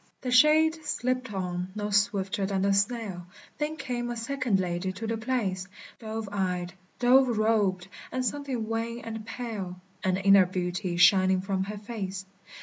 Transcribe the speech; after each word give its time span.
The 0.21 0.31
shade 0.31 0.83
slipped 0.83 1.31
on, 1.31 1.71
no 1.75 1.91
swifter 1.91 2.47
than 2.47 2.63
the 2.63 2.73
snail; 2.73 3.27
There 3.59 3.75
came 3.75 4.09
a 4.09 4.17
second 4.17 4.59
lady 4.59 4.91
to 4.93 5.05
the 5.05 5.15
place, 5.15 5.67
Dove 5.99 6.27
eyed, 6.31 6.73
dove 6.97 7.37
robed, 7.37 7.87
and 8.11 8.25
something 8.25 8.67
wan 8.67 9.01
and 9.03 9.23
pale, 9.27 9.79
An 10.03 10.17
inner 10.17 10.47
beauty 10.47 10.97
shining 10.97 11.41
from 11.41 11.65
her 11.65 11.77
face. 11.77 12.25